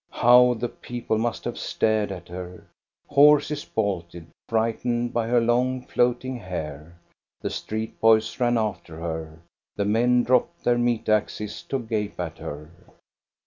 [0.09, 2.65] How the people must have stared at her!
[3.05, 6.95] Horses bolted, frightened by her long, floating hair.
[7.41, 9.37] The street boys ran after her.
[9.75, 12.71] The men dropped their meat axes to gape at her.